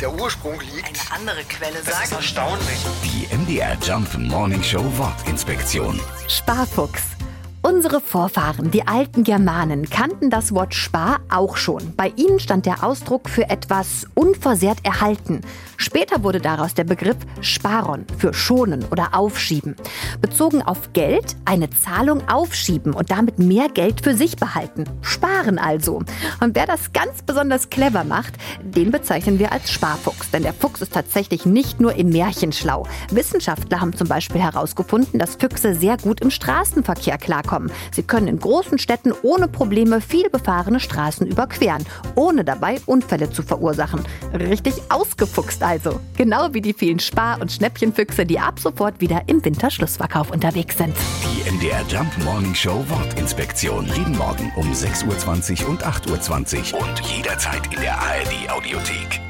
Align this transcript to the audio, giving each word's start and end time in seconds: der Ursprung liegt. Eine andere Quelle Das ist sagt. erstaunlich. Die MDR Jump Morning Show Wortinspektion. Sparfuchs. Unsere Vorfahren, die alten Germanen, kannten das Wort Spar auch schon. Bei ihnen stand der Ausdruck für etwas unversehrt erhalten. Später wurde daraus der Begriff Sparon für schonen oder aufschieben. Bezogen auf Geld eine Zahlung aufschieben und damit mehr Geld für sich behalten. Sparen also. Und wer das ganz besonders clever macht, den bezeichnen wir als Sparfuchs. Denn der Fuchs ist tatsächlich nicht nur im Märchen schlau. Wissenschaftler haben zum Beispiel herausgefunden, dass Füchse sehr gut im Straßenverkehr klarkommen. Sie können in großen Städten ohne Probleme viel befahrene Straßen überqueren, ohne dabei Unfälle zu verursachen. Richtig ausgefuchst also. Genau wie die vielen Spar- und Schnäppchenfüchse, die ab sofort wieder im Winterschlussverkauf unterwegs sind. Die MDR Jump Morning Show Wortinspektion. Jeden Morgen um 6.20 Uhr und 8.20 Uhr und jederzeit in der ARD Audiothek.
der 0.00 0.12
Ursprung 0.12 0.60
liegt. 0.60 0.86
Eine 0.86 1.20
andere 1.20 1.44
Quelle 1.44 1.76
Das 1.84 1.88
ist 1.88 2.10
sagt. 2.10 2.12
erstaunlich. 2.12 2.78
Die 3.04 3.34
MDR 3.34 3.76
Jump 3.82 4.16
Morning 4.18 4.62
Show 4.62 4.84
Wortinspektion. 4.96 6.00
Sparfuchs. 6.28 7.02
Unsere 7.62 8.00
Vorfahren, 8.00 8.70
die 8.70 8.86
alten 8.86 9.24
Germanen, 9.24 9.90
kannten 9.90 10.30
das 10.30 10.54
Wort 10.54 10.72
Spar 10.72 11.18
auch 11.28 11.56
schon. 11.56 11.96
Bei 11.96 12.12
ihnen 12.14 12.38
stand 12.38 12.64
der 12.64 12.84
Ausdruck 12.84 13.28
für 13.28 13.50
etwas 13.50 14.06
unversehrt 14.14 14.78
erhalten. 14.84 15.40
Später 15.76 16.22
wurde 16.22 16.40
daraus 16.40 16.74
der 16.74 16.84
Begriff 16.84 17.16
Sparon 17.40 18.06
für 18.18 18.32
schonen 18.32 18.84
oder 18.90 19.14
aufschieben. 19.14 19.76
Bezogen 20.20 20.62
auf 20.62 20.92
Geld 20.92 21.36
eine 21.44 21.70
Zahlung 21.70 22.28
aufschieben 22.28 22.92
und 22.92 23.10
damit 23.10 23.38
mehr 23.38 23.68
Geld 23.68 24.02
für 24.02 24.14
sich 24.14 24.36
behalten. 24.36 24.84
Sparen 25.02 25.58
also. 25.58 26.02
Und 26.40 26.54
wer 26.54 26.66
das 26.66 26.92
ganz 26.92 27.22
besonders 27.22 27.70
clever 27.70 28.04
macht, 28.04 28.34
den 28.62 28.90
bezeichnen 28.90 29.38
wir 29.38 29.52
als 29.52 29.70
Sparfuchs. 29.70 30.30
Denn 30.30 30.42
der 30.42 30.54
Fuchs 30.54 30.82
ist 30.82 30.94
tatsächlich 30.94 31.46
nicht 31.46 31.80
nur 31.80 31.94
im 31.94 32.10
Märchen 32.10 32.52
schlau. 32.52 32.86
Wissenschaftler 33.10 33.80
haben 33.80 33.94
zum 33.94 34.08
Beispiel 34.08 34.40
herausgefunden, 34.40 35.18
dass 35.18 35.36
Füchse 35.36 35.74
sehr 35.74 35.96
gut 35.96 36.20
im 36.20 36.30
Straßenverkehr 36.30 37.18
klarkommen. 37.18 37.70
Sie 37.92 38.02
können 38.02 38.28
in 38.28 38.38
großen 38.38 38.78
Städten 38.78 39.12
ohne 39.22 39.48
Probleme 39.48 40.00
viel 40.00 40.30
befahrene 40.30 40.80
Straßen 40.80 41.26
überqueren, 41.26 41.84
ohne 42.14 42.44
dabei 42.44 42.80
Unfälle 42.86 43.30
zu 43.30 43.42
verursachen. 43.42 44.04
Richtig 44.32 44.74
ausgefuchst 44.88 45.62
also. 45.66 46.00
Genau 46.16 46.54
wie 46.54 46.60
die 46.60 46.72
vielen 46.72 47.00
Spar- 47.00 47.40
und 47.40 47.50
Schnäppchenfüchse, 47.50 48.24
die 48.24 48.38
ab 48.38 48.58
sofort 48.58 49.00
wieder 49.00 49.22
im 49.26 49.44
Winterschlussverkauf 49.44 50.30
unterwegs 50.30 50.78
sind. 50.78 50.94
Die 51.24 51.50
MDR 51.50 51.82
Jump 51.88 52.16
Morning 52.24 52.54
Show 52.54 52.84
Wortinspektion. 52.88 53.86
Jeden 53.96 54.16
Morgen 54.16 54.52
um 54.56 54.72
6.20 54.72 55.64
Uhr 55.64 55.70
und 55.70 55.84
8.20 55.84 56.72
Uhr 56.72 56.80
und 56.80 57.00
jederzeit 57.00 57.66
in 57.74 57.80
der 57.80 57.98
ARD 57.98 58.50
Audiothek. 58.50 59.25